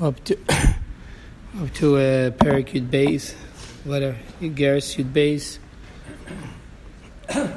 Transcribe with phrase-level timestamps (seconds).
[0.00, 0.36] up to
[1.60, 3.34] up to a Pericute base,
[3.84, 5.58] letter Yud base.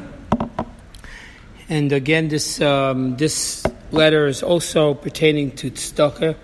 [1.69, 6.35] And again, this um, this letter is also pertaining to tzedakah,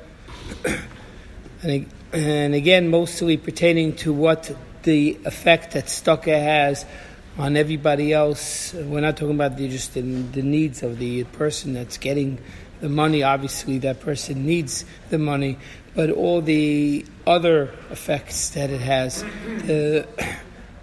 [1.61, 6.85] and, and again, mostly pertaining to what the effect that tzedakah has
[7.37, 8.73] on everybody else.
[8.73, 12.39] We're not talking about the, just the, the needs of the person that's getting
[12.79, 13.21] the money.
[13.21, 15.57] Obviously, that person needs the money,
[15.99, 19.21] but all the other effects that it has,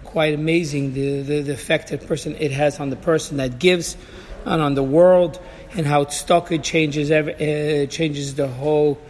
[0.03, 0.93] quite amazing.
[0.93, 3.97] The, the, the effect that person it has on the person that gives,
[4.45, 5.41] and on the world,
[5.73, 9.01] and how tzedakah changes every, uh, changes the whole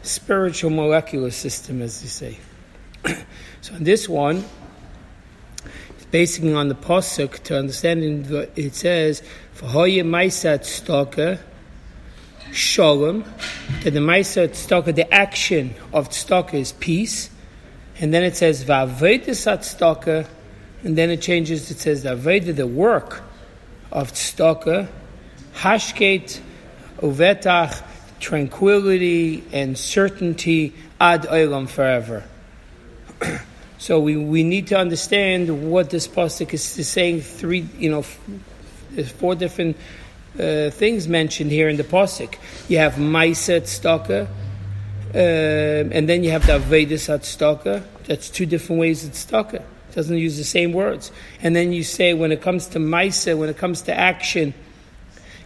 [0.00, 2.38] spiritual molecular system, as they say.
[3.60, 4.42] so in this one,
[5.90, 9.22] it's basing on the pasuk to understand what it says,
[9.52, 11.38] "For hoye ma'isa tzedakah."
[12.54, 13.24] Shalom,
[13.82, 17.30] that the Maisa tzedakah, the action of tzedakah is peace,
[18.00, 20.26] and then it says va'avedis tzedakah,
[20.82, 21.70] and then it changes.
[21.70, 23.22] It says va'aveda, the work
[23.90, 24.88] of tzedakah,
[25.54, 26.40] hashket,
[26.98, 27.82] uvetach,
[28.20, 32.24] tranquility and certainty ad olam forever.
[33.78, 37.20] so we, we need to understand what this pasuk is saying.
[37.20, 39.76] Three, you know, four different
[40.38, 42.36] uh, things mentioned here in the Pasuk.
[42.68, 44.28] You have Maisa Tzedakah,
[45.14, 45.18] uh,
[45.94, 47.84] and then you have the Avedis Tzedakah.
[48.06, 49.54] That's two different ways of Tzedakah.
[49.54, 51.12] It doesn't use the same words.
[51.40, 54.54] And then you say, when it comes to Maisa, when it comes to action,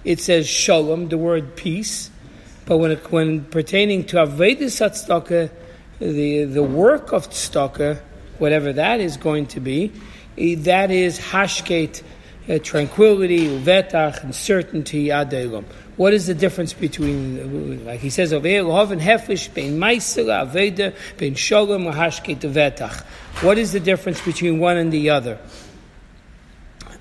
[0.05, 2.11] it says Shalom, the word peace.
[2.65, 5.51] But when, it, when pertaining to Avedis Tzedakah,
[5.99, 8.01] the, the work of Tzedakah,
[8.39, 9.93] whatever that is going to be,
[10.37, 12.03] that is Hashket
[12.49, 15.65] uh, tranquility, uvetach, and certainty, adelam.
[15.97, 20.95] What is the difference between, like he says over here, lohaven hefish, bein maisela, aveda,
[21.19, 23.03] bein shalom, lahashket, uvetach.
[23.43, 25.39] What is the difference between one and the other?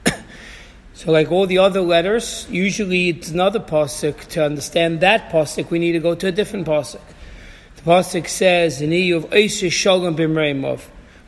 [0.93, 4.27] so, like all the other letters, usually it's another pasuk.
[4.29, 7.01] To understand that pasuk, we need to go to a different pasuk.
[7.77, 10.81] The pasuk says, "In of Eisha Shalom b'mreimov."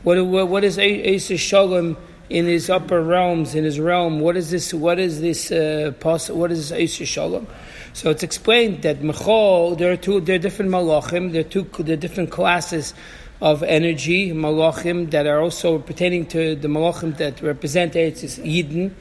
[0.04, 1.98] What, what, what is Eisha Shalom?
[2.30, 4.20] In his upper realms, in his realm.
[4.20, 4.74] What is this?
[4.74, 5.52] What is this?
[5.52, 7.48] Uh, what is this Shalom?
[7.94, 11.64] So it's explained that Mechol, there are two, there are different malachim, there are two,
[11.80, 12.94] there are different classes
[13.42, 18.92] of energy, malachim, that are also pertaining to the malachim that represent Eretz Yidden.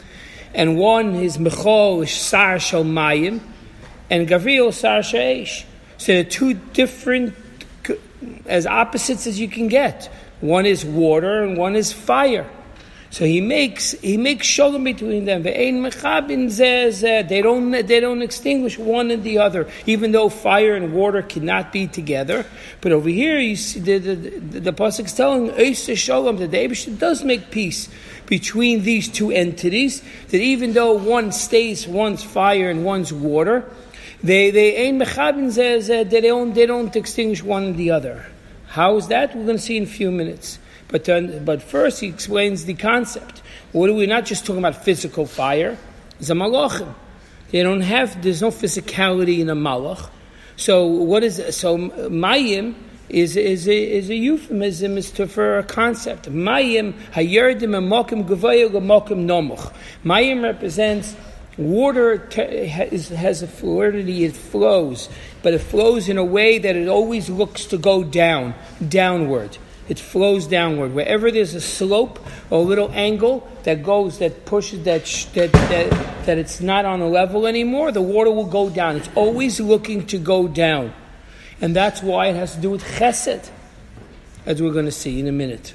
[0.55, 3.41] And one is Mechol, Sar Shalmayim,
[4.09, 5.65] and Gavril Sar Shaish.
[5.99, 7.35] So they're two different,
[8.47, 10.11] as opposites as you can get.
[10.41, 12.49] One is water and one is fire.
[13.11, 15.43] So he makes he makes shalom between them.
[15.43, 15.81] They
[17.43, 21.87] don't they don't extinguish one and the other, even though fire and water cannot be
[21.87, 22.45] together.
[22.83, 26.59] But over here, you see the the, the, the pasuk is telling Shalom that the
[26.59, 27.89] Eibush does make peace
[28.27, 30.03] between these two entities.
[30.29, 33.65] That even though one stays one's fire and one's water,
[34.23, 38.27] they they mechabin they don't they don't extinguish one and the other.
[38.67, 39.35] How is that?
[39.35, 40.59] We're going to see in a few minutes.
[40.89, 43.43] But, then, but first, he explains the concept.
[43.73, 45.77] What are we not just talking about physical fire?
[46.19, 46.95] It's a malachim.
[47.51, 50.11] They don't have, there's no physicality in a malach.
[50.57, 52.75] So what is, so mayim
[53.09, 56.25] is, is, a, is a euphemism, is to, for a concept.
[56.31, 59.73] Mayim, hayerdim, mokim gavaya, mokim nomuch.
[60.05, 61.15] Mayim represents
[61.59, 65.09] water has, has a fluidity, it flows,
[65.43, 68.55] but it flows in a way that it always looks to go down,
[68.89, 70.93] downward it flows downward.
[70.93, 72.19] Wherever there's a slope
[72.51, 75.05] or a little angle that goes, that pushes, that,
[75.35, 78.97] that, that, that it's not on a level anymore, the water will go down.
[78.97, 80.93] It's always looking to go down.
[81.61, 83.51] And that's why it has to do with chesed,
[84.47, 85.75] as we're going to see in a minute.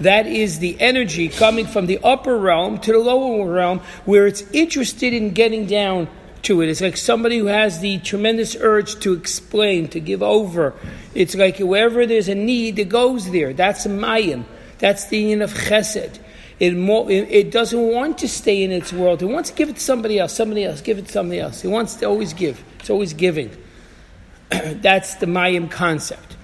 [0.00, 4.42] That is the energy coming from the upper realm to the lower realm where it's
[4.52, 6.08] interested in getting down
[6.42, 6.68] to it.
[6.68, 10.74] It's like somebody who has the tremendous urge to explain, to give over.
[11.14, 13.52] It's like wherever there's a need, it goes there.
[13.52, 14.44] That's mayim.
[14.78, 16.18] That's the union of chesed.
[16.60, 19.22] It, it doesn't want to stay in its world.
[19.22, 21.64] It wants to give it to somebody else, somebody else, give it to somebody else.
[21.64, 22.62] It wants to always give.
[22.80, 23.50] It's always giving.
[24.50, 26.36] That's the mayim concept.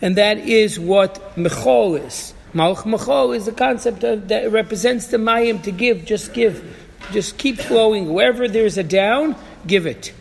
[0.00, 2.34] And that is what mechol is.
[2.54, 7.38] Malach mechol is the concept of, that represents the mayim to give, just give just
[7.38, 8.12] keep flowing.
[8.12, 9.36] Wherever there's a down,
[9.66, 10.12] give it.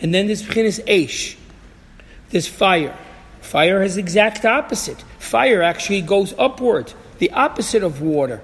[0.00, 1.36] And then this is Aish.
[2.30, 2.96] This fire.
[3.40, 5.02] Fire has exact opposite.
[5.18, 8.42] Fire actually goes upward, the opposite of water.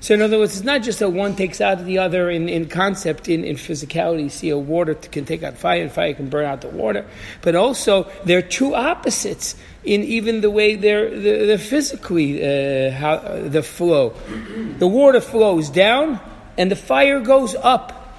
[0.00, 2.68] So in other words, it's not just that one takes out the other in, in
[2.68, 4.24] concept, in, in physicality.
[4.24, 7.04] You see, a water can take out fire, and fire can burn out the water.
[7.42, 11.10] But also, they're two opposites in even the way they're,
[11.46, 14.14] they're, physically, uh, how, the flow.
[14.78, 16.18] The water flows down,
[16.60, 18.18] and the fire goes up.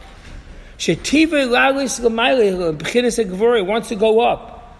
[0.79, 1.47] Shetiva
[3.67, 4.77] wants to go up.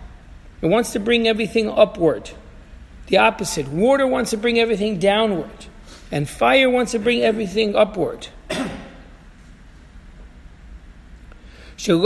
[0.63, 2.31] It wants to bring everything upward.
[3.06, 3.68] The opposite.
[3.68, 5.68] Water wants to bring everything downward.
[6.12, 8.30] And fire wants to bring everything upward.
[11.78, 11.98] Now,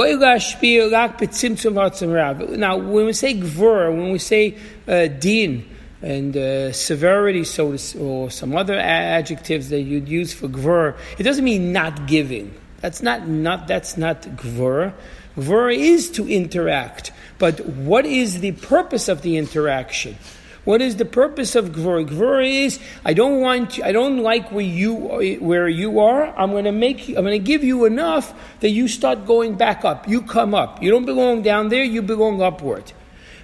[2.77, 4.57] when we say gvur, when we say
[4.89, 10.47] uh, din and uh, severity, so to, or some other adjectives that you'd use for
[10.47, 12.53] gvur, it doesn't mean not giving.
[12.81, 14.93] That's not, not that's not gvur.
[15.35, 20.17] Gvur is to interact, but what is the purpose of the interaction?
[20.65, 22.07] What is the purpose of Gvura?
[22.07, 24.95] Gvura is I don't want I don't like where you
[25.39, 26.35] where you are.
[26.35, 29.55] I'm going to make you, I'm going to give you enough that you start going
[29.55, 30.09] back up.
[30.09, 30.81] You come up.
[30.81, 31.83] You don't belong down there.
[31.83, 32.91] You belong upward.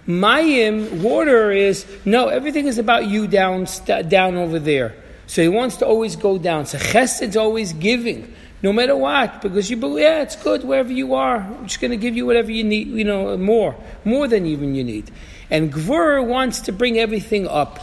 [0.07, 2.27] Mayim water is no.
[2.27, 4.95] Everything is about you down st- down over there.
[5.27, 6.65] So he wants to always go down.
[6.65, 8.33] So Chesed's always giving
[8.63, 11.37] no matter what, because you believe, yeah, it's good wherever you are.
[11.37, 13.75] I'm just going to give you whatever you need, you know, more,
[14.05, 15.09] more than even you need.
[15.49, 17.79] And Gvur wants to bring everything up.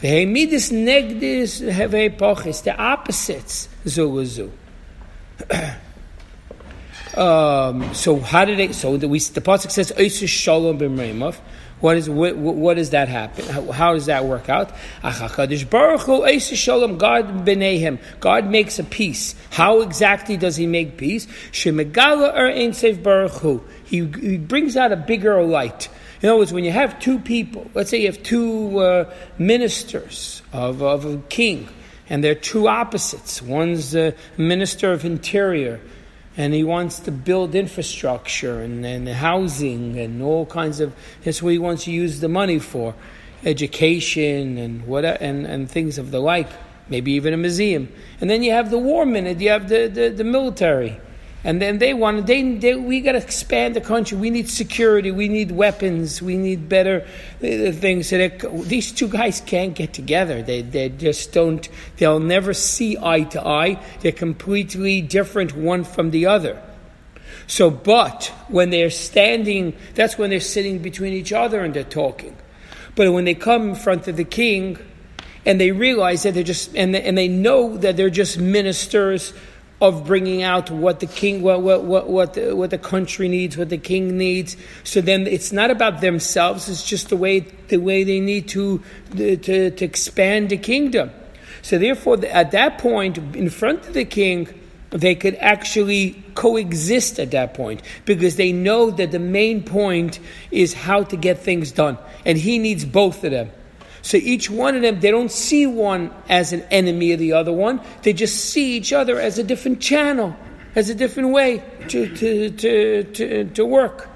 [0.00, 1.60] Vehemidis negdis
[2.16, 4.50] pochis, the opposites, zu
[7.20, 8.74] um, so how did it?
[8.74, 11.36] So the, the pasuk says Oisish Shalom b'Meimov.
[11.80, 13.46] What is what, what, does that happen?
[13.46, 14.70] How, how does that work out?
[16.96, 17.44] God
[17.78, 17.98] him.
[18.20, 19.34] God makes a peace.
[19.50, 21.26] How exactly does He make peace?
[23.84, 25.88] He, he brings out a bigger light.
[26.22, 30.40] In other words, when you have two people, let's say you have two uh, ministers
[30.54, 31.68] of, of a king,
[32.08, 33.42] and they're two opposites.
[33.42, 35.82] One's the minister of interior,
[36.36, 40.94] and he wants to build infrastructure and, and housing and all kinds of.
[41.22, 42.94] That's what he wants to use the money for,
[43.44, 46.48] education and what and, and things of the like.
[46.88, 47.90] Maybe even a museum.
[48.20, 49.40] And then you have the war minute.
[49.40, 51.00] You have the, the, the military
[51.44, 54.16] and then they want they, they we got to expand the country.
[54.16, 55.10] We need security.
[55.10, 56.22] We need weapons.
[56.22, 57.02] We need better
[57.42, 58.08] uh, things.
[58.08, 60.42] So these two guys can't get together.
[60.42, 61.68] They they just don't.
[61.98, 63.78] They'll never see eye to eye.
[64.00, 66.60] They're completely different one from the other.
[67.46, 72.34] So, but when they're standing, that's when they're sitting between each other and they're talking.
[72.94, 74.78] But when they come in front of the king,
[75.44, 79.34] and they realize that they're just and they, and they know that they're just ministers
[79.80, 83.56] of bringing out what the king, what, what, what, what, the, what the country needs,
[83.56, 84.56] what the king needs.
[84.84, 88.82] So then it's not about themselves, it's just the way, the way they need to,
[89.16, 91.10] to, to expand the kingdom.
[91.62, 94.48] So therefore, at that point, in front of the king,
[94.90, 100.72] they could actually coexist at that point because they know that the main point is
[100.72, 101.98] how to get things done.
[102.24, 103.50] And he needs both of them.
[104.04, 107.54] So each one of them, they don't see one as an enemy of the other
[107.54, 107.80] one.
[108.02, 110.36] They just see each other as a different channel,
[110.74, 114.10] as a different way to, to, to, to, to work.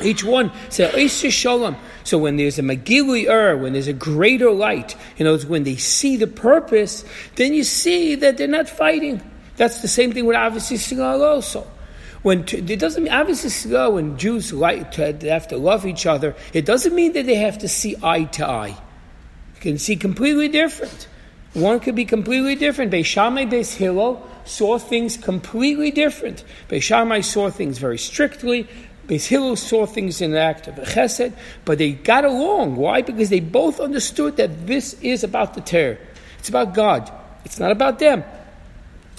[0.00, 1.76] Each one say shalom.
[2.04, 5.64] So when there's a magili ur, when there's a greater light, you know, it's when
[5.64, 9.20] they see the purpose, then you see that they're not fighting.
[9.56, 11.66] That's the same thing with obviously Sigal also.
[12.22, 16.34] When it doesn't mean obviously when Jews like to, they have to love each other,
[16.52, 18.76] it doesn't mean that they have to see eye to eye.
[19.54, 21.08] You can see completely different.
[21.54, 22.92] One could be completely different.
[22.92, 26.44] Beishamai Beis Hillel saw things completely different.
[26.68, 28.68] Beishamai saw things very strictly.
[29.08, 31.32] Beis Hillel saw things in the act of a chesed,
[31.64, 32.76] but they got along.
[32.76, 33.02] Why?
[33.02, 35.98] Because they both understood that this is about the Torah.
[36.38, 37.10] It's about God.
[37.44, 38.22] It's not about them.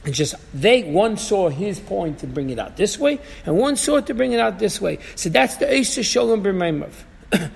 [0.03, 3.75] It's just they one saw his point to bring it out this way, and one
[3.75, 4.97] saw to bring it out this way.
[5.15, 6.93] So that's the Eisa Shalom B'Maimav.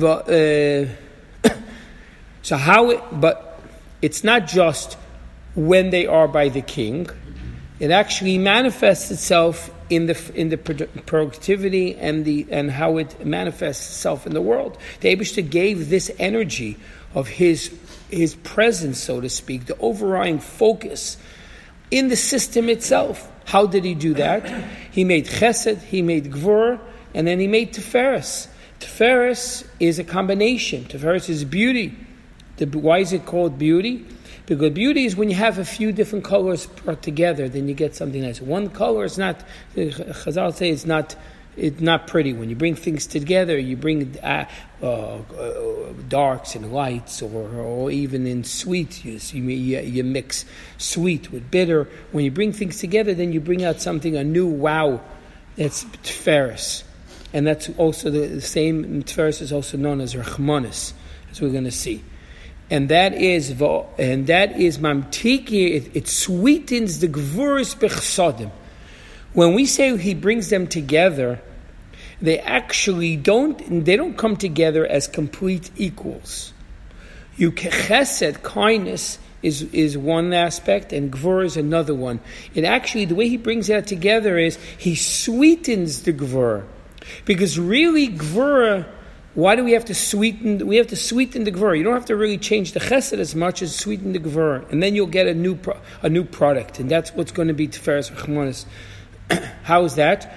[0.00, 0.86] Uh,
[2.42, 3.60] so how it, but
[4.00, 4.96] it's not just
[5.56, 7.08] when they are by the king.
[7.80, 13.88] It actually manifests itself in the in the productivity and the and how it manifests
[13.88, 14.78] itself in the world.
[15.00, 16.76] The Abishta gave this energy
[17.14, 17.76] of his
[18.08, 21.16] his presence, so to speak, the overriding focus
[21.90, 23.30] in the system itself.
[23.44, 24.46] How did he do that?
[24.90, 26.78] He made chesed, he made gvur,
[27.14, 28.48] and then he made teferis.
[28.80, 30.84] Teferis is a combination.
[30.84, 31.96] Teferis is beauty.
[32.56, 34.04] The, why is it called beauty?
[34.46, 37.94] Because beauty is when you have a few different colors brought together, then you get
[37.94, 38.40] something nice.
[38.40, 41.16] One color is not, uh, Chazal say it's not
[41.58, 42.32] it's not pretty.
[42.32, 44.48] When you bring things together, you bring uh,
[44.82, 45.18] uh,
[46.08, 50.44] darks and lights, or, or even in sweet, you, you, you mix
[50.78, 51.88] sweet with bitter.
[52.12, 55.00] When you bring things together, then you bring out something, a new wow.
[55.56, 56.84] That's Tiferes.
[57.32, 60.92] And that's also the, the same, Tiferes is also known as Rachmanis,
[61.30, 62.02] as we're going to see.
[62.70, 63.50] And that is,
[63.98, 68.50] and that is mamtiki, it, it sweetens the gvuris bechsadim.
[69.32, 71.40] When we say he brings them together,
[72.20, 76.52] they actually don't, they don't come together as complete equals.
[77.36, 82.20] You chesed, kindness, is, is one aspect, and gvur is another one.
[82.56, 86.64] And actually, the way he brings that together is he sweetens the gvur.
[87.24, 88.86] Because really, gvur,
[89.34, 90.66] why do we have to sweeten?
[90.66, 91.78] We have to sweeten the gvur.
[91.78, 94.82] You don't have to really change the chesed as much as sweeten the gvur, and
[94.82, 97.68] then you'll get a new pro, a new product, and that's what's going to be
[97.68, 98.66] Tiferes Rachmanis.
[99.62, 100.34] How is that?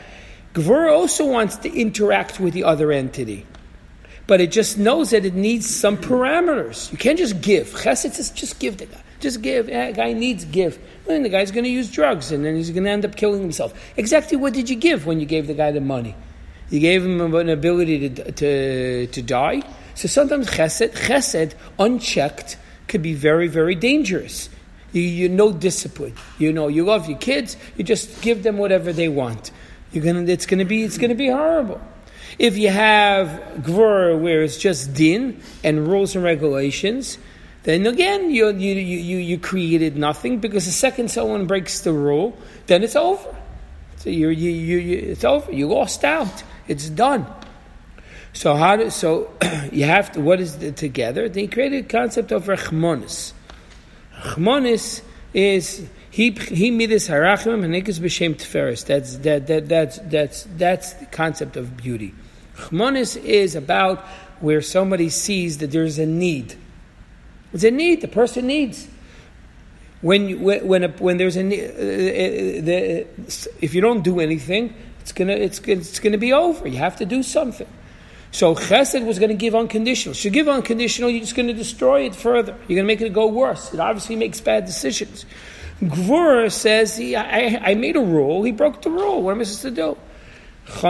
[0.53, 3.46] Gvura also wants to interact with the other entity.
[4.27, 6.91] But it just knows that it needs some parameters.
[6.91, 7.70] You can't just give.
[7.70, 9.01] Chesed says, just give the guy.
[9.20, 9.70] Just give.
[9.70, 10.79] Yeah, guy needs give.
[11.05, 13.41] Then the guy's going to use drugs and then he's going to end up killing
[13.41, 13.74] himself.
[13.98, 16.15] Exactly what did you give when you gave the guy the money?
[16.70, 19.62] You gave him an ability to, to, to die.
[19.96, 24.50] So sometimes chesed, chesed, unchecked, could be very, very dangerous.
[24.93, 26.15] You, you know discipline.
[26.38, 27.58] You know you love your kids.
[27.77, 29.51] You just give them whatever they want.
[29.91, 30.24] You're gonna.
[30.24, 30.83] It's gonna be.
[30.83, 31.81] It's gonna be horrible.
[32.39, 37.17] If you have gvur where it's just din and rules and regulations,
[37.63, 42.38] then again you you you you created nothing because the second someone breaks the rule,
[42.67, 43.36] then it's over.
[43.98, 45.51] So you you you it's over.
[45.51, 46.43] You lost out.
[46.67, 47.25] It's done.
[48.33, 49.29] So how do, so
[49.71, 51.27] you have to what is the together?
[51.27, 53.33] They created a concept of rachmonis.
[54.21, 55.01] Chmonis
[55.33, 58.85] is he he midas harachim hanikas b'shem teferis.
[58.85, 62.13] That's that that that's that's that's the concept of beauty.
[62.55, 64.05] Chmonis is about
[64.41, 66.55] where somebody sees that there's a need.
[67.53, 68.01] It's a need.
[68.01, 68.87] The person needs.
[70.01, 73.07] When you, when a, when there's a uh, uh, the,
[73.61, 76.67] if you don't do anything, it's gonna it's it's gonna be over.
[76.67, 77.67] You have to do something.
[78.31, 80.13] So chesed was going to give unconditional.
[80.13, 82.53] Should give unconditional, you're just going to destroy it further.
[82.67, 83.73] You're going to make it go worse.
[83.73, 85.25] It obviously makes bad decisions.
[85.81, 89.23] Gvur says, I, I, made a rule, he broke the rule.
[89.23, 89.97] What am I supposed to do?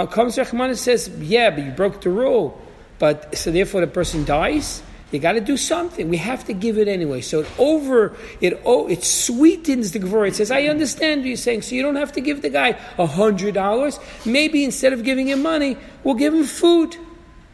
[0.07, 2.61] Comes Rachman and says, yeah, but you broke the rule.
[2.99, 4.83] But so therefore the person dies.
[5.11, 6.07] You got to do something.
[6.09, 7.21] We have to give it anyway.
[7.21, 10.27] So it over it oh it sweetens the gvur.
[10.27, 11.63] It says, I understand what you're saying.
[11.63, 13.99] So you don't have to give the guy a hundred dollars.
[14.25, 16.95] Maybe instead of giving him money, we'll give him food.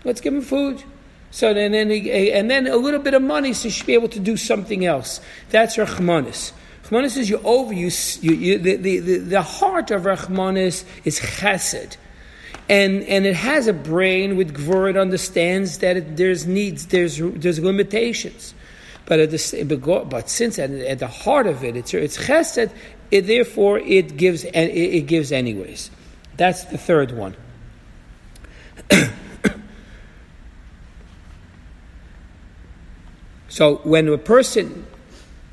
[0.03, 0.84] Let's give him food.
[1.32, 4.20] So then, and then a little bit of money, so you should be able to
[4.20, 5.20] do something else.
[5.50, 6.51] That's Rachmanis.
[6.88, 7.91] Rachmanis is you over you,
[8.22, 11.98] you, you the, the, the, heart of Rachmanis is Chesed,
[12.70, 14.89] and and it has a brain with Gvur.
[14.89, 18.53] It understands that it, there's needs, there's there's limitations,
[19.06, 22.72] but at the but since at, at the heart of it, it's it's Chesed.
[23.12, 25.91] It, therefore, it gives it, it gives anyways.
[26.38, 27.36] That's the third one.
[33.50, 34.86] So when a person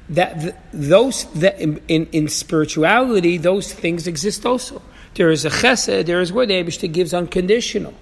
[0.08, 4.82] that those that in, in, in, spirituality those things exist also.
[5.14, 7.94] There is a chesed, there is what Abishta gives unconditional.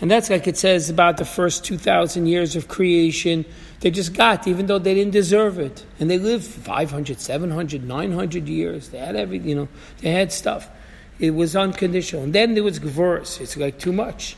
[0.00, 3.46] And that's like it says about the first 2,000 years of creation.
[3.80, 5.84] They just got, even though they didn't deserve it.
[5.98, 8.90] And they lived 500, 700, 900 years.
[8.90, 9.68] They had every, you know,
[10.00, 10.68] they had stuff.
[11.18, 12.24] It was unconditional.
[12.24, 13.40] And then there was Gvurus.
[13.40, 14.36] It's like too much.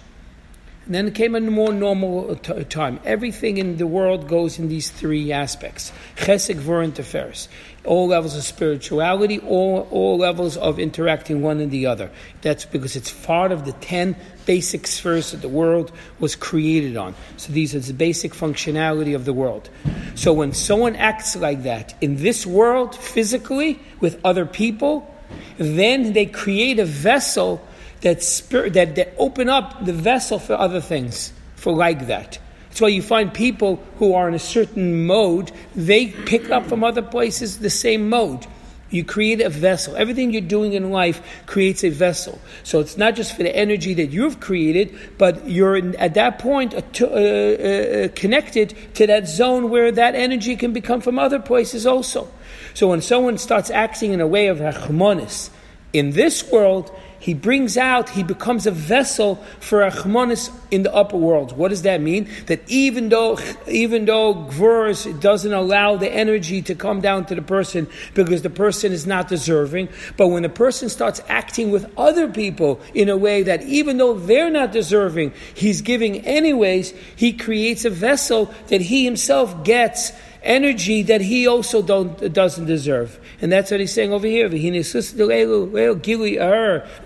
[0.88, 2.98] Then came a more normal t- time.
[3.04, 7.48] Everything in the world goes in these three aspects: chesed, gvur, and teferes.
[7.84, 12.10] All levels of spirituality, all, all levels of interacting one and the other.
[12.40, 14.16] That's because it's part of the ten
[14.46, 17.14] basic spheres that the world was created on.
[17.36, 19.68] So these are the basic functionality of the world.
[20.14, 25.14] So when someone acts like that in this world, physically, with other people,
[25.58, 27.60] then they create a vessel
[28.00, 32.38] that, spirit, that, that open up the vessel for other things, for like that.
[32.68, 36.84] That's why you find people who are in a certain mode, they pick up from
[36.84, 38.46] other places the same mode.
[38.90, 39.96] You create a vessel.
[39.96, 42.40] Everything you're doing in life creates a vessel.
[42.62, 46.72] So it's not just for the energy that you've created, but you're at that point
[46.72, 51.86] uh, uh, uh, connected to that zone where that energy can become from other places
[51.86, 52.30] also.
[52.72, 55.50] So when someone starts acting in a way of rachmanis
[55.92, 56.90] in this world,
[57.20, 61.56] he brings out, he becomes a vessel for Achmanis in the upper world.
[61.56, 62.28] What does that mean?
[62.46, 67.42] That even though, even though Gvuras doesn't allow the energy to come down to the
[67.42, 72.28] person because the person is not deserving, but when the person starts acting with other
[72.28, 77.84] people in a way that even though they're not deserving, he's giving anyways, he creates
[77.84, 80.12] a vessel that he himself gets
[80.48, 83.20] energy that he also don't, doesn't deserve.
[83.40, 84.48] And that's what he's saying over here.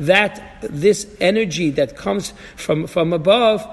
[0.00, 3.66] That this energy that comes from, from above,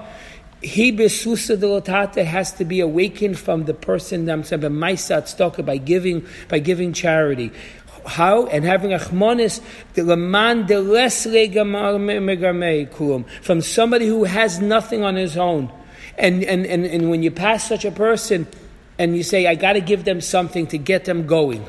[0.60, 7.52] he has to be awakened from the person by giving by giving charity.
[8.06, 9.60] How and having achmonis
[9.94, 10.66] the leman
[13.42, 15.70] from somebody who has nothing on his own,
[16.18, 18.46] and and and, and when you pass such a person
[19.00, 21.64] and you say, I got to give them something to get them going.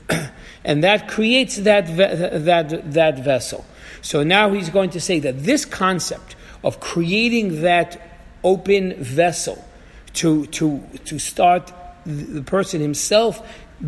[0.64, 3.64] and that creates that, that, that vessel.
[4.02, 7.98] So now he's going to say that this concept of creating that
[8.44, 9.64] open vessel
[10.12, 11.72] to, to, to start
[12.04, 13.40] the person himself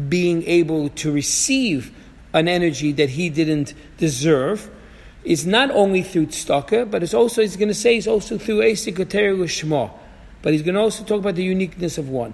[0.08, 1.94] being able to receive
[2.32, 4.70] an energy that he didn't deserve
[5.22, 8.60] is not only through tzedakah, but it's also, he's going to say, it's also through
[8.60, 9.90] Esik Shema.
[10.40, 12.32] But he's going to also talk about the uniqueness of one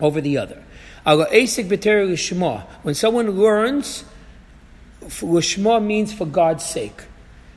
[0.00, 0.62] over the other.
[1.04, 4.04] When someone learns,
[5.02, 7.02] Lishma means for God's sake.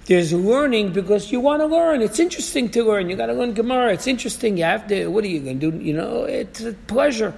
[0.05, 2.01] There's learning because you want to learn.
[2.01, 3.09] It's interesting to learn.
[3.09, 3.93] You got to learn Gemara.
[3.93, 4.57] It's interesting.
[4.57, 5.07] You have to.
[5.07, 5.77] What are you going to do?
[5.77, 7.33] You know, it's a pleasure.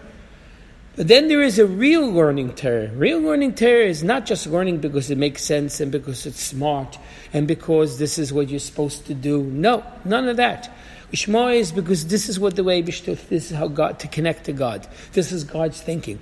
[0.96, 2.90] But then there is a real learning Torah.
[2.90, 6.98] Real learning Torah is not just learning because it makes sense and because it's smart
[7.34, 9.44] and because this is what you're supposed to do.
[9.44, 10.72] No, none of that.
[11.16, 14.54] Ishma is because this is what the way this is how God to connect to
[14.54, 14.86] God.
[15.14, 16.20] This is God's thinking.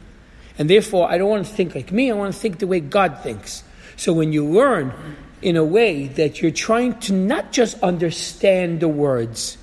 [0.59, 2.79] And therefore I don't want to think like me, I want to think the way
[2.79, 3.63] God thinks.
[3.97, 4.93] So when you learn
[5.41, 9.57] in a way that you're trying to not just understand the words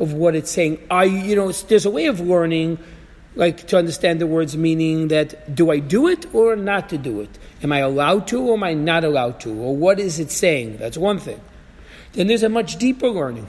[0.00, 2.78] of what it's saying, I you know, there's a way of learning
[3.36, 7.20] like to understand the words meaning that do I do it or not to do
[7.20, 7.30] it?
[7.62, 9.52] Am I allowed to or am I not allowed to?
[9.52, 10.78] Or what is it saying?
[10.78, 11.40] That's one thing.
[12.12, 13.48] Then there's a much deeper learning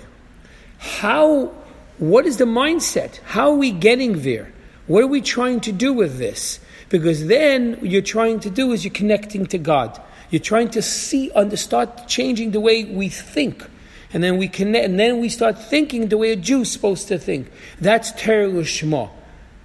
[0.85, 1.51] how,
[1.97, 3.17] what is the mindset?
[3.23, 4.53] How are we getting there?
[4.87, 6.59] What are we trying to do with this?
[6.89, 9.99] Because then you're trying to do is you're connecting to God.
[10.29, 13.67] You're trying to see, under, start changing the way we think.
[14.13, 17.17] And then we connect, and then we start thinking the way a Jew's supposed to
[17.17, 17.51] think.
[17.81, 19.07] That's Torah Shema.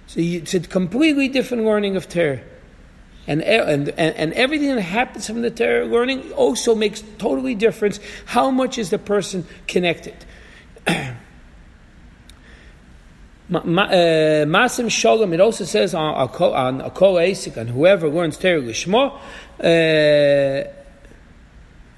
[0.07, 2.41] So you, it's a completely different learning of Torah.
[3.27, 7.99] And, and, and, everything that happens from the Torah learning also makes totally difference.
[8.25, 10.15] How much is the person connected?
[13.51, 19.13] Masim Shalom, it also says on on Akol Asik, and whoever learns Torah Lishma,
[19.59, 20.71] uh,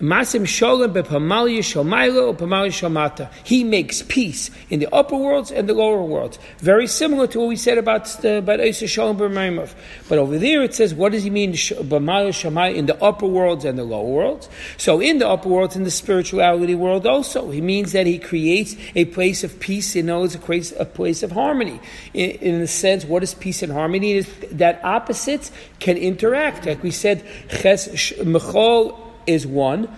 [0.04, 3.32] Masim Sholem bePamalia Shomaila or Pamalia Shomata.
[3.46, 6.38] He makes peace in the upper worlds and the lower worlds.
[6.58, 9.74] Very similar to what we said about the, about Isa Sholem b'Maimov.
[10.10, 13.64] But over there it says, what does he mean Pamalia Shomai in the upper worlds
[13.64, 14.50] and the lower worlds?
[14.76, 18.76] So in the upper worlds, in the spirituality world also, he means that he creates
[18.96, 19.94] a place of peace.
[19.94, 21.80] He knows place, a place of harmony.
[22.14, 24.14] In, in the sense, what is peace and harmony?
[24.18, 26.66] Is that opposites can interact.
[26.66, 27.88] Like we said, Ches
[28.20, 29.90] Mechol is one,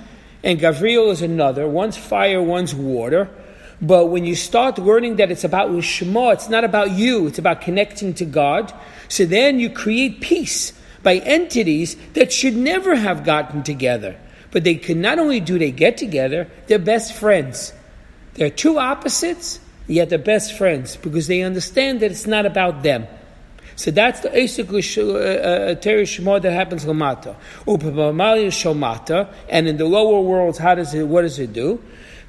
[0.43, 1.67] and Gavriel is another.
[1.67, 3.29] One's fire, one's water.
[3.81, 7.61] But when you start learning that it's about Lishma, it's not about you, it's about
[7.61, 8.73] connecting to God.
[9.09, 14.17] So then you create peace by entities that should never have gotten together.
[14.51, 17.73] But they can not only do they get together, they're best friends.
[18.35, 23.07] They're two opposites, yet they're best friends because they understand that it's not about them.
[23.75, 27.35] So that's the Esik Teresh uh, uh, Shema that happens Lamata.
[27.67, 31.81] Upamali Shomata, and in the lower worlds, how does it, what does it do?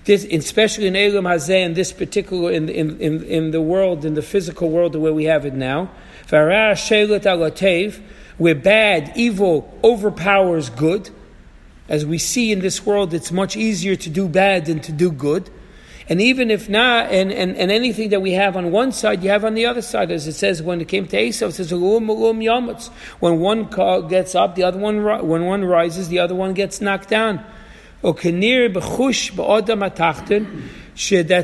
[0.05, 4.15] This, especially in Elam Hazeh, in this particular, in, in, in, in the world, in
[4.15, 5.91] the physical world, the way we have it now,
[8.39, 11.11] where bad, evil overpowers good.
[11.89, 15.11] As we see in this world, it's much easier to do bad than to do
[15.13, 15.51] good.
[16.09, 19.31] And even if not, and, and, and anything that we have on one side, you
[19.31, 20.13] have on the other side.
[20.13, 22.07] As it says when it came to Esau, it says, When
[23.41, 23.65] one
[24.09, 27.45] gets up, the other one, when one rises, the other one gets knocked down.
[28.03, 28.21] That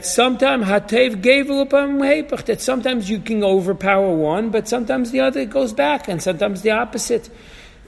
[0.05, 6.23] sometimes hatev that sometimes you can overpower one, but sometimes the other goes back, and
[6.23, 7.31] sometimes the opposite.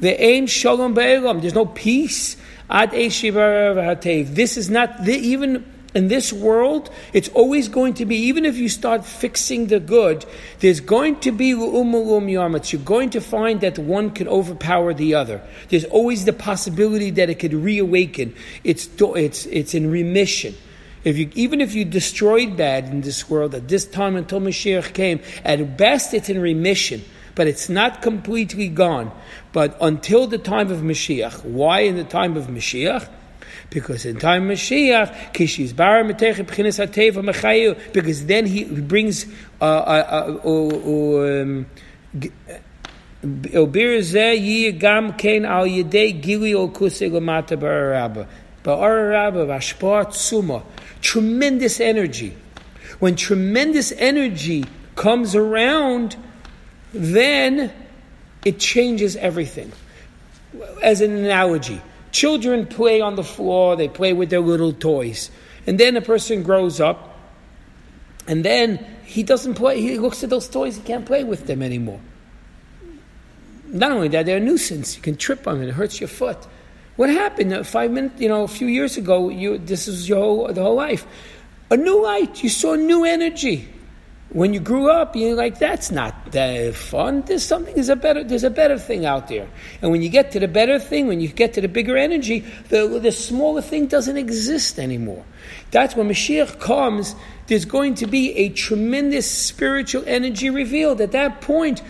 [0.00, 1.40] The ain shalom be'elam.
[1.40, 2.36] There's no peace.
[2.68, 8.44] Ad This is not the, even in this world, it's always going to be, even
[8.44, 10.26] if you start fixing the good,
[10.58, 12.72] there's going to be umulum yarmats.
[12.72, 15.40] You're going to find that one can overpower the other.
[15.68, 18.34] There's always the possibility that it could reawaken.
[18.64, 20.56] It's, it's, it's in remission.
[21.04, 24.94] If you, even if you destroyed bad in this world at this time until Mashiach
[24.94, 27.04] came, at best it's in remission,
[27.36, 29.12] but it's not completely gone.
[29.52, 33.08] But until the time of Mashiach, why in the time of Mashiach?
[33.70, 36.04] Because in time Mashiach, Kishis Bar
[37.92, 39.26] because then he brings
[39.60, 41.66] uh, uh, uh, um.
[51.00, 52.36] Tremendous energy.
[52.98, 56.16] When tremendous energy comes around,
[56.92, 57.72] then
[58.44, 59.72] it changes everything.
[60.82, 61.80] As an analogy,
[62.14, 65.32] Children play on the floor, they play with their little toys.
[65.66, 67.18] And then a person grows up,
[68.28, 71.60] and then he doesn't play, he looks at those toys, he can't play with them
[71.60, 71.98] anymore.
[73.66, 74.94] Not only that, they're a nuisance.
[74.94, 76.38] You can trip on them, it hurts your foot.
[76.94, 80.20] What happened uh, five minutes, you know, a few years ago, you, this is your
[80.20, 81.04] whole, the whole life.
[81.72, 83.73] A new light, you saw new energy
[84.34, 87.22] when you grew up, you're like, that's not that fun.
[87.22, 89.48] There's something, there's a better, there's a better thing out there.
[89.80, 92.40] And when you get to the better thing, when you get to the bigger energy,
[92.68, 95.24] the, the smaller thing doesn't exist anymore.
[95.70, 97.14] That's when Mashiach comes,
[97.46, 101.00] there's going to be a tremendous spiritual energy revealed.
[101.00, 101.80] At that point,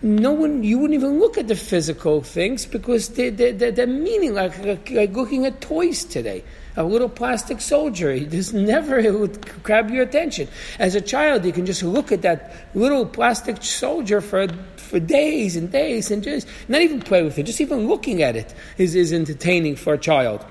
[0.00, 4.32] no one, you wouldn't even look at the physical things because they're, they're, they're meaning
[4.32, 6.42] like, like, like looking at toys today
[6.76, 8.18] a little plastic soldier.
[8.18, 10.48] There's never it would grab your attention.
[10.78, 15.56] As a child, you can just look at that little plastic soldier for for days
[15.56, 17.42] and days and just not even play with it.
[17.44, 20.44] Just even looking at it is, is entertaining for a child.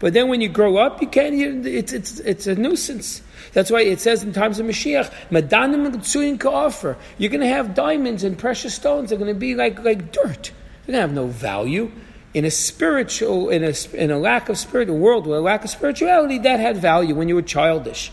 [0.00, 1.34] But then when you grow up, you can't.
[1.34, 3.22] You, it's it's it's a nuisance.
[3.52, 8.24] That's why it says in times of Mashiach, "Madanim offer." You're going to have diamonds
[8.24, 9.08] and precious stones.
[9.08, 10.52] They're going to be like like dirt.
[10.84, 11.90] They're going to have no value
[12.34, 15.64] in a spiritual, in a, in a lack of spirit, a world with a lack
[15.64, 18.12] of spirituality, that had value when you were childish.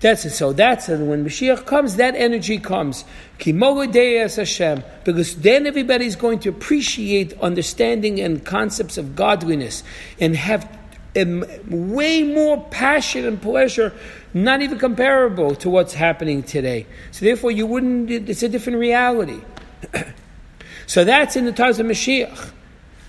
[0.00, 0.30] That's it.
[0.30, 0.98] So that's it.
[0.98, 3.04] When Mashiach comes, that energy comes.
[3.38, 4.84] Hashem.
[5.04, 9.82] Because then everybody's going to appreciate understanding and concepts of godliness
[10.20, 10.68] and have
[11.16, 13.94] um, way more passion and pleasure,
[14.34, 16.86] not even comparable to what's happening today.
[17.12, 19.40] So therefore, you wouldn't, it's a different reality.
[20.86, 22.50] so that's in the times of Mashiach.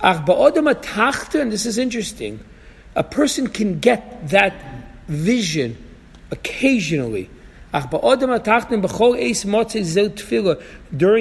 [0.01, 2.39] And this is interesting,
[2.95, 4.53] a person can get that
[5.07, 5.77] vision
[6.31, 7.29] occasionally.
[7.73, 7.89] During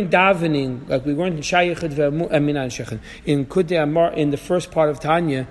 [0.09, 5.49] davening, like we learned in Shayachet in Kudei Amar, in the first part of Tanya,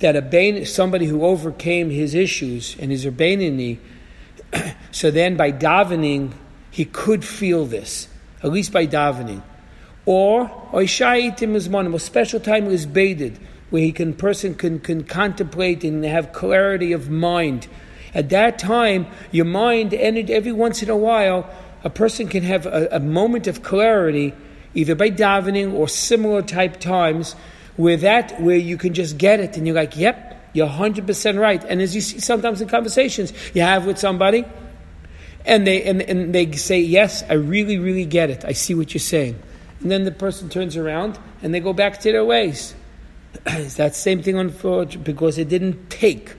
[0.00, 3.80] that a bain, somebody who overcame his issues and his urbanity,
[4.90, 6.32] so then by davening,
[6.70, 8.08] he could feel this,
[8.42, 9.42] at least by davening.
[10.08, 15.04] Or Oishaitim is one, a special time is baited, where he can person can, can
[15.04, 17.68] contemplate and have clarity of mind.
[18.14, 21.46] At that time, your mind, every once in a while,
[21.84, 24.32] a person can have a, a moment of clarity,
[24.72, 27.34] either by davening or similar type times,
[27.76, 31.36] where that where you can just get it and you're like, yep, you're hundred percent
[31.36, 31.62] right.
[31.64, 34.46] And as you see sometimes in conversations you have with somebody,
[35.44, 38.46] and they and, and they say, Yes, I really, really get it.
[38.46, 39.42] I see what you're saying
[39.80, 42.74] and then the person turns around and they go back to their ways.
[43.46, 46.34] it's that same thing on unfortunately because it didn't take.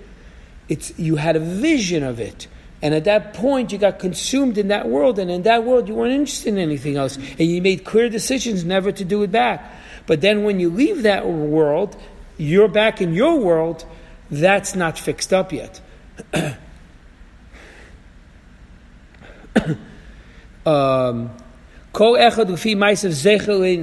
[0.68, 2.48] It's you had a vision of it.
[2.82, 5.96] And at that point, you got consumed in that world, and in that world, you
[5.96, 7.18] weren't interested in anything else.
[7.18, 9.70] And you made clear decisions never to do it back.
[10.06, 11.98] But then when you leave that world,
[12.38, 13.86] you're back in your world,
[14.32, 15.82] that's not fixed up yet.
[20.66, 21.32] um,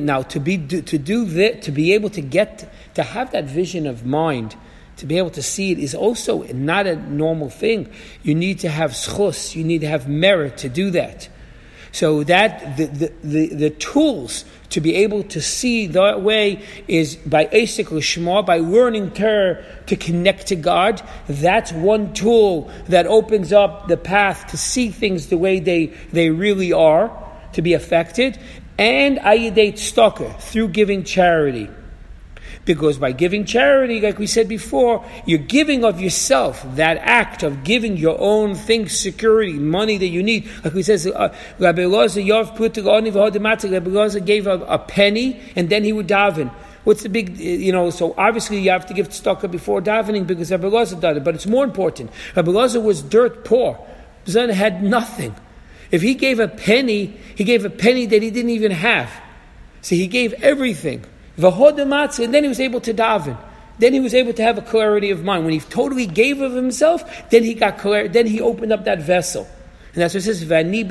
[0.04, 3.86] now to be to do that to be able to get to have that vision
[3.86, 4.56] of mind
[4.96, 7.90] to be able to see it is also not a normal thing.
[8.22, 11.28] You need to have schus, you need to have merit to do that.
[11.92, 17.16] So that the, the, the, the tools to be able to see that way is
[17.16, 21.00] by Asik Lishma, by learning Torah to connect to God.
[21.26, 26.28] That's one tool that opens up the path to see things the way they, they
[26.30, 28.38] really are to be affected,
[28.78, 31.68] and ayidate stalker through giving charity.
[32.64, 37.62] Because by giving charity, like we said before, you're giving of yourself, that act of
[37.62, 40.48] giving your own things, security, money that you need.
[40.64, 42.26] Like we said, uh, Rabbi Elazar
[44.26, 46.50] gave a, a penny and then he would daven.
[46.82, 50.50] What's the big, you know, so obviously you have to give tzedakah before davening because
[50.50, 52.10] Rabbi Lazar did it, but it's more important.
[52.34, 53.84] Rabbi Lazar was dirt poor.
[54.26, 55.34] Zan had nothing.
[55.90, 59.10] If he gave a penny, he gave a penny that he didn't even have.
[59.82, 61.04] So he gave everything.
[61.38, 63.38] And then he was able to daven.
[63.78, 65.44] Then he was able to have a clarity of mind.
[65.44, 69.00] When he totally gave of himself, then he got clarity, then he opened up that
[69.00, 69.46] vessel.
[69.92, 70.86] And that's what it says, Vani.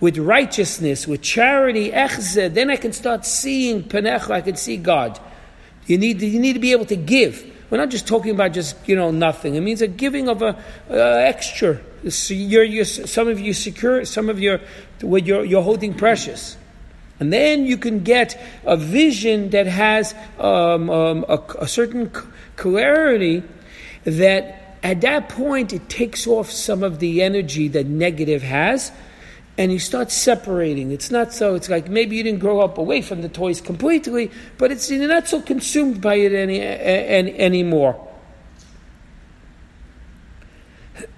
[0.00, 5.20] With righteousness, with charity, echze, then I can start seeing penecha, I can see God.
[5.86, 7.44] You need, you need to be able to give.
[7.70, 9.54] We're not just talking about just, you know, nothing.
[9.54, 10.58] It means a giving of a
[10.90, 11.80] uh, extra.
[12.02, 14.58] You're, you're, some of you secure, some of you,
[15.00, 16.56] what you're, you're holding precious.
[17.20, 22.10] And then you can get a vision that has um, um, a, a certain
[22.56, 23.44] clarity
[24.04, 28.90] that at that point, it takes off some of the energy that negative has,
[29.56, 30.90] and you start separating.
[30.90, 34.32] It's not so, it's like maybe you didn't grow up away from the toys completely,
[34.58, 38.08] but it's, you're not so consumed by it any, any, anymore.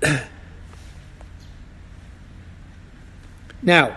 [3.65, 3.97] now,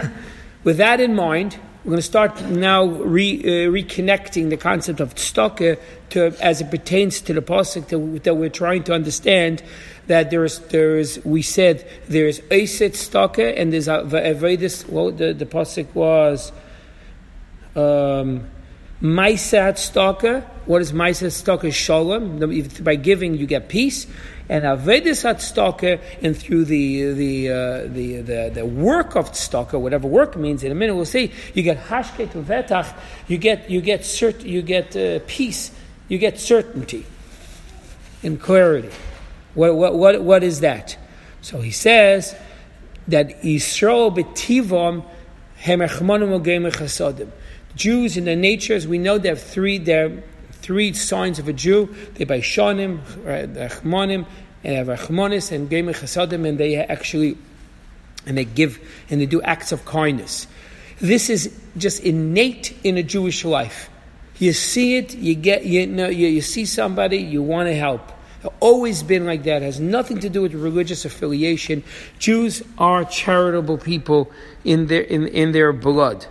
[0.64, 5.14] with that in mind, we're going to start now re, uh, reconnecting the concept of
[5.14, 5.78] tzedakah
[6.10, 9.62] to as it pertains to the pasuk that, that, we're trying to understand.
[10.08, 14.88] That there is, there is, we said there is eiset tzedakah and there's avedis.
[14.88, 16.50] Well, the the pasuk was.
[17.76, 18.48] Um,
[19.02, 20.42] Maisat tzedakah.
[20.64, 21.72] What is Maisat tzedakah?
[21.72, 22.38] Shalom.
[22.82, 24.06] By giving, you get peace
[24.48, 27.54] and avedis tzedakah, and through the the, uh,
[27.88, 30.64] the the the work of tzedakah, whatever work means.
[30.64, 31.30] In a minute, we'll see.
[31.52, 32.96] You get hashket vetach.
[33.28, 35.72] You get you get cert, You get uh, peace.
[36.08, 37.04] You get certainty
[38.22, 38.90] and clarity.
[39.54, 40.96] What what what what is that?
[41.42, 42.34] So he says
[43.08, 45.04] that Yisrael betivom
[45.60, 46.40] hemechmanim
[47.76, 49.78] Jews in their natures, we know they have three.
[49.78, 51.94] They're three signs of a Jew.
[52.14, 54.28] They by Shanim, Rachmanim, uh,
[54.64, 57.36] and Rachmanis, and Gemei Chasadim, and they actually,
[58.26, 60.48] and they give, and they do acts of kindness.
[60.98, 63.90] This is just innate in a Jewish life.
[64.38, 68.12] You see it, you get, you know, you, you see somebody, you want to help.
[68.60, 69.62] Always been like that.
[69.62, 71.82] Has nothing to do with religious affiliation.
[72.18, 74.30] Jews are charitable people
[74.64, 76.26] in their in, in their blood.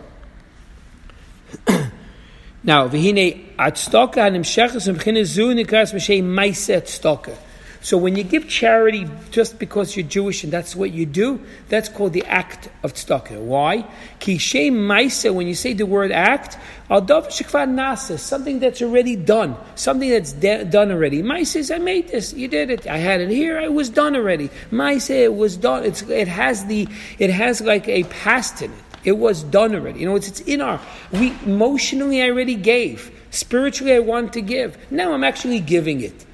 [2.65, 7.37] Now, v'hine atstoka hanimshechas v'chine zu nikras m'shei maiset stoka.
[7.85, 11.87] So when you give charity just because you're Jewish and that's what you do, that's
[11.87, 13.39] called the act of tzedakah.
[13.39, 13.85] Why?
[14.17, 16.57] Ki ma'isa, when you say the word act,
[16.89, 21.21] al nasa, something that's already done, something that's de- done already.
[21.21, 24.15] Ma'isa says, I made this, you did it, I had it here, it was done
[24.15, 24.49] already.
[24.71, 26.87] Ma'isa, it was done, it's, it has the,
[27.19, 28.84] it has like a past in it.
[29.05, 29.99] It was done already.
[29.99, 33.11] You know, it's, it's in our, we emotionally I already gave.
[33.29, 34.77] Spiritually I want to give.
[34.91, 36.25] Now I'm actually giving it.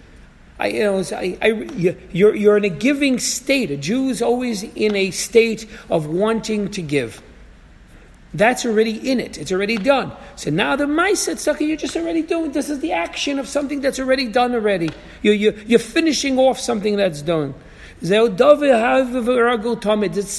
[0.58, 1.48] I, you know, I, I,
[2.14, 3.72] you're, you're in a giving state.
[3.72, 7.22] A Jew is always in a state of wanting to give.
[8.34, 9.38] That's already in it.
[9.38, 10.14] It's already done.
[10.38, 12.54] So now the mindset stuck, you're just already doing.
[12.54, 14.90] This is the action of something that's already done already.
[15.22, 17.54] You're, you're, you're finishing off something that's done.
[18.02, 18.12] It's,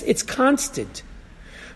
[0.02, 1.02] it's constant.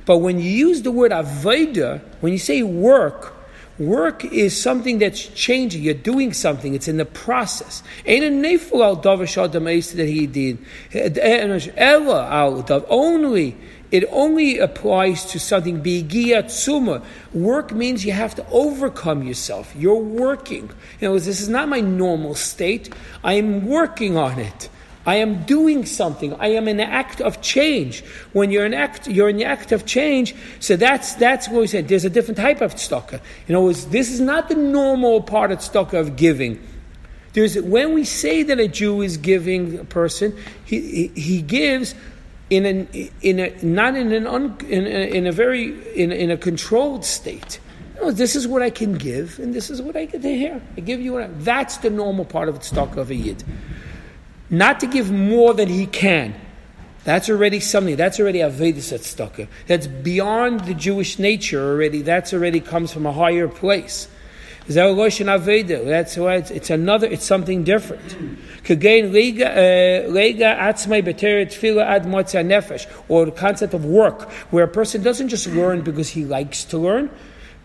[0.06, 3.34] But when you use the word avodah, when you say work,
[3.78, 5.82] work is something that's changing.
[5.82, 6.74] You're doing something.
[6.74, 7.82] It's in the process.
[12.88, 13.56] Only
[13.92, 17.04] it only applies to something bigia tsuma.
[17.32, 19.72] Work means you have to overcome yourself.
[19.76, 20.70] You're working.
[21.00, 22.92] You know, this is not my normal state.
[23.22, 24.68] I am working on it.
[25.06, 26.34] I am doing something.
[26.34, 28.02] I am in the act of change.
[28.32, 30.34] When you're in act, you're in the act of change.
[30.58, 31.86] So that's that's what we said.
[31.86, 33.20] There's a different type of tzedakah.
[33.46, 36.60] You know, this is not the normal part of tzedakah of giving.
[37.34, 41.94] There's when we say that a Jew is giving a person, he he, he gives
[42.50, 42.88] in an
[43.22, 47.04] in a not in an un, in, a, in a very in, in a controlled
[47.04, 47.60] state.
[47.94, 50.36] You know, this is what I can give, and this is what I get to
[50.36, 50.60] hear.
[50.76, 53.44] I give you what I, that's the normal part of tzedakah of a yid
[54.50, 56.34] not to give more than he can.
[57.04, 57.94] That's already something.
[57.96, 59.46] That's already avedis tzedakah.
[59.68, 62.02] That's beyond the Jewish nature already.
[62.02, 64.08] That's already comes from a higher place.
[64.68, 67.06] That's why it's, it's another.
[67.06, 68.16] It's something different.
[68.64, 68.74] Uh,
[73.08, 76.78] or the concept of work, where a person doesn't just learn because he likes to
[76.78, 77.10] learn,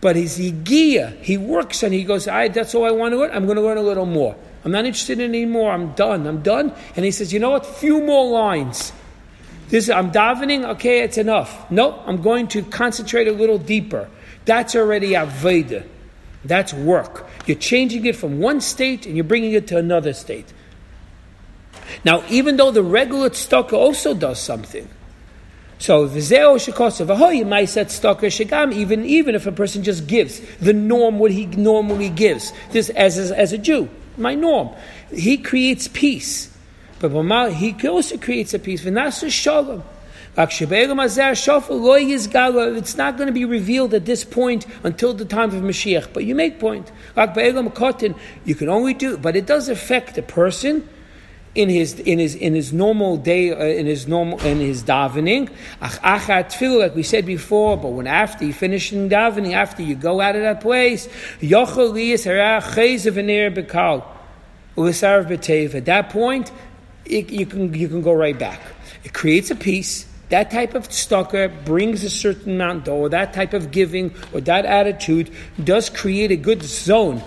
[0.01, 1.15] but he's igia.
[1.21, 3.31] He works and he goes, I, that's all I want to learn.
[3.31, 4.35] I'm going to learn a little more.
[4.65, 5.71] I'm not interested in anymore.
[5.71, 6.27] I'm done.
[6.27, 6.73] I'm done.
[6.95, 7.65] And he says, you know what?
[7.65, 8.91] Few more lines.
[9.69, 10.67] This I'm davening.
[10.71, 11.69] Okay, it's enough.
[11.71, 14.09] No, I'm going to concentrate a little deeper.
[14.45, 15.87] That's already Aveda.
[16.43, 17.27] That's work.
[17.45, 20.51] You're changing it from one state and you're bringing it to another state.
[22.03, 24.89] Now, even though the regular tzedakah also does something,
[25.81, 28.71] so v'zeo shekosav ahoy ma'aset tzedakah shegam.
[28.71, 33.17] Even even if a person just gives the norm, what he normally gives, this as
[33.17, 34.69] as, as a Jew, my norm,
[35.11, 36.55] he creates peace.
[36.99, 37.09] But
[37.53, 38.83] he also creates a peace.
[38.85, 39.83] V'nasu shalom.
[40.37, 40.61] It's
[42.95, 46.13] not going to be revealed at this point until the time of Mashiach.
[46.13, 46.91] But you make point.
[48.45, 50.87] You can only do, but it does affect the person
[51.53, 55.49] in his in his in his normal day uh, in his normal in his davening
[55.81, 59.95] achat feel like we said before but when after you finish in davening after you
[59.95, 61.07] go out of that place
[65.75, 66.51] at that point
[67.05, 68.61] it, you can you can go right back
[69.03, 73.53] it creates a peace that type of stalker brings a certain amount, or that type
[73.53, 75.29] of giving, or that attitude
[75.61, 77.21] does create a good zone.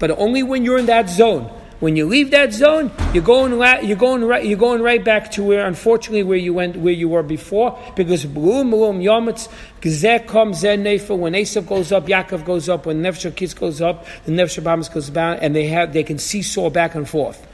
[0.00, 1.56] But only when you're in that zone.
[1.82, 3.50] When you leave that zone, you're going
[3.84, 7.08] you're going right you're going right back to where unfortunately where you went where you
[7.08, 9.48] were before because boom boom yamitz
[9.80, 14.06] gzeh comes nefer when Esav goes up Yaakov goes up when Nefesh Kids goes up
[14.26, 17.44] the Nefesh Bamas goes down and they have they can seesaw back and forth.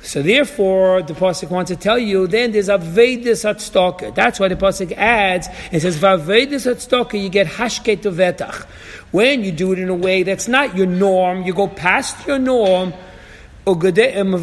[0.00, 2.26] So therefore, the pasuk wants to tell you.
[2.26, 4.14] Then there's a vedis atstoka.
[4.14, 7.20] That's why the pasuk adds and says vavedis atstoka.
[7.20, 8.64] You get hashket vetach
[9.10, 11.42] when you do it in a way that's not your norm.
[11.42, 12.94] You go past your norm.
[13.68, 14.34] And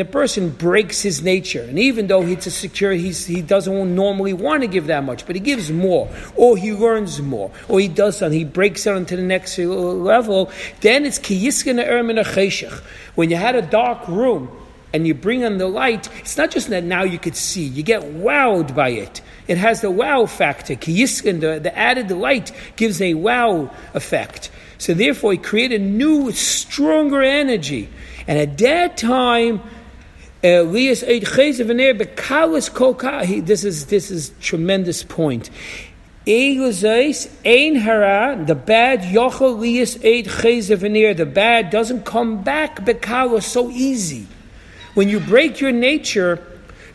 [0.00, 4.32] a person breaks his nature, and even though he's a secure, he's, he doesn't normally
[4.34, 7.88] want to give that much, but he gives more, or he learns more, or he
[7.88, 10.48] does something, he breaks it onto the next level.
[10.80, 11.18] Then it's
[13.16, 14.48] when you had a dark room
[14.92, 17.82] and you bring on the light, it's not just that now you could see, you
[17.82, 19.22] get wowed by it.
[19.48, 20.74] It has the wow factor.
[20.74, 24.50] Kiyiskin, the, the added light, gives a wow effect.
[24.78, 27.88] So therefore, he created a new, stronger energy.
[28.26, 29.60] And at that time,
[30.42, 31.02] uh, this
[33.64, 35.50] is this is tremendous point.
[36.26, 39.04] The bad
[41.14, 44.26] The bad doesn't come back bekalos so easy.
[44.94, 46.44] When you break your nature,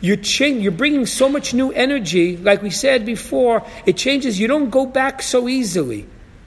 [0.00, 0.18] you're,
[0.60, 2.36] you're bringing so much new energy.
[2.36, 4.38] Like we said before, it changes.
[4.38, 6.06] You don't go back so easily.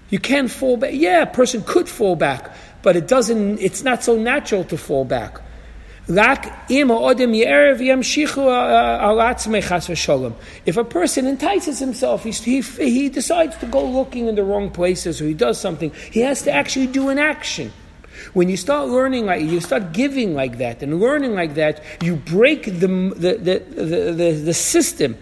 [0.09, 0.91] You can fall back.
[0.93, 3.59] Yeah, a person could fall back, but it doesn't.
[3.59, 5.41] It's not so natural to fall back.
[6.09, 6.73] Uh, uh,
[10.65, 14.71] if a person entices himself, he, he, he decides to go looking in the wrong
[14.71, 17.71] places or he does something, he has to actually do an action.
[18.33, 22.15] When you start learning like you start giving like that and learning like that, you
[22.15, 25.15] break the the, the, the, the system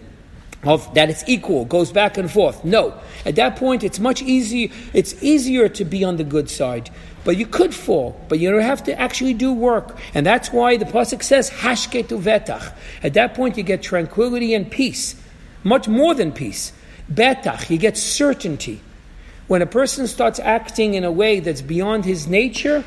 [0.64, 2.64] of that it's equal, goes back and forth.
[2.64, 2.94] No.
[3.24, 6.90] At that point it's much easier it's easier to be on the good side.
[7.24, 9.98] But you could fall, but you don't have to actually do work.
[10.14, 12.72] And that's why the Pasuk says, Hashketu vetach.
[13.02, 15.14] At that point you get tranquility and peace.
[15.62, 16.72] Much more than peace.
[17.12, 18.80] Betach, you get certainty.
[19.46, 22.84] When a person starts acting in a way that's beyond his nature,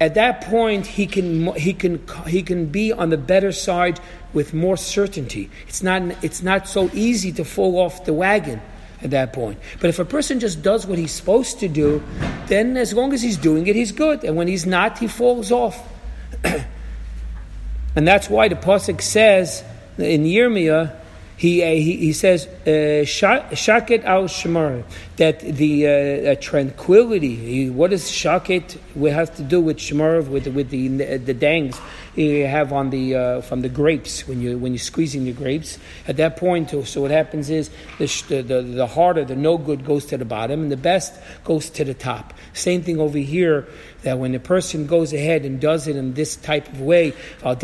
[0.00, 4.00] at that point he can, he can, he can be on the better side
[4.32, 5.50] with more certainty.
[5.68, 8.60] It's not, it's not so easy to fall off the wagon
[9.02, 9.58] at that point.
[9.80, 12.02] But if a person just does what he's supposed to do,
[12.46, 14.24] then as long as he's doing it, he's good.
[14.24, 15.80] And when he's not, he falls off.
[16.44, 19.64] and that's why the Pasuk says
[19.98, 20.96] in Yirmiyah,
[21.36, 24.84] he, uh, he, he, says, uh, shaket al shemar,
[25.16, 30.48] that the uh, uh, tranquility, what does shaket we have to do with shemar, with,
[30.48, 31.80] with the, the dangs
[32.20, 35.78] you have on the, uh, from the grapes, when, you, when you're squeezing the grapes.
[36.06, 40.06] At that point, so what happens is the, the, the harder, the no good goes
[40.06, 42.34] to the bottom, and the best goes to the top.
[42.52, 43.66] Same thing over here,
[44.02, 47.60] that when a person goes ahead and does it in this type of way, that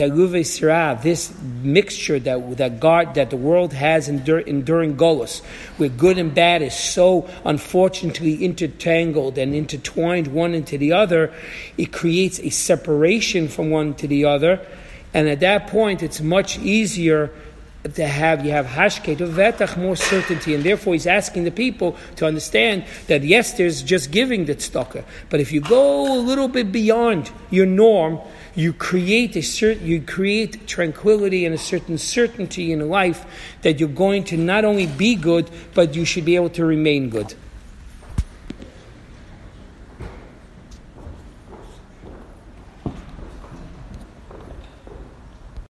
[0.00, 5.42] that this mixture that that God that the world has endur, enduring Golos,
[5.76, 11.32] where good and bad is so unfortunately intertangled and intertwined one into the other,
[11.76, 14.64] it creates a separation from one to the other,
[15.12, 17.30] and at that point it's much easier
[17.94, 22.26] to have you have hashket vetach more certainty, and therefore he's asking the people to
[22.26, 26.70] understand that yes, there's just giving that tzedakah, but if you go a little bit
[26.70, 28.20] beyond your norm,
[28.54, 33.24] you create a certain you create tranquility and a certain certainty in life
[33.62, 37.08] that you're going to not only be good, but you should be able to remain
[37.08, 37.34] good.